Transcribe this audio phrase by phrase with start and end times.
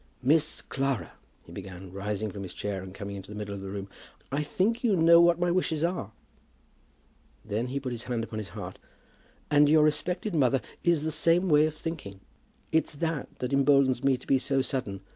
[0.23, 1.11] "Miss Clara,"
[1.43, 3.87] he began, rising from his chair, and coming into the middle of the room,
[4.31, 6.11] "I think you know what my wishes are."
[7.45, 8.79] Then he put his hand upon his heart.
[9.51, 12.19] "And your respected mother is the same way of thinking.
[12.71, 15.01] It's that that emboldens me to be so sudden.